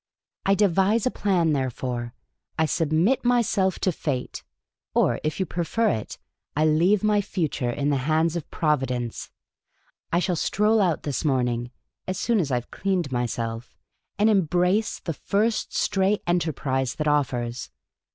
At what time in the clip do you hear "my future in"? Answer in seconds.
7.03-7.91